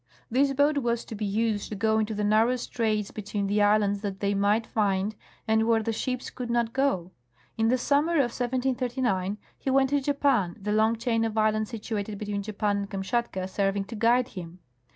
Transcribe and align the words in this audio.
This 0.31 0.51
boat 0.53 0.79
was 0.79 1.05
to 1.05 1.13
be 1.13 1.25
used 1.27 1.69
to 1.69 1.75
go 1.75 1.99
into 1.99 2.15
the 2.15 2.23
narrow 2.23 2.55
straits 2.55 3.11
be 3.11 3.21
tween 3.21 3.45
the 3.45 3.61
islands 3.61 4.01
that 4.01 4.19
they 4.19 4.33
might 4.33 4.65
find 4.65 5.15
and 5.47 5.67
where 5.67 5.83
the 5.83 5.93
ships 5.93 6.31
could 6.31 6.49
not 6.49 6.73
go. 6.73 7.11
In 7.55 7.67
the 7.67 7.77
summer 7.77 8.13
of 8.13 8.33
1739 8.33 9.37
he 9.59 9.69
went 9.69 9.91
to 9.91 10.01
Japan, 10.01 10.57
the 10.59 10.71
long 10.71 10.95
chain 10.95 11.23
of 11.23 11.37
islands 11.37 11.69
situated 11.69 12.17
between 12.17 12.41
Japan 12.41 12.77
and 12.77 12.89
Kamshatka 12.89 13.47
serving 13.47 13.83
to 13.85 13.95
guide 13.95 14.29
him. 14.29 14.57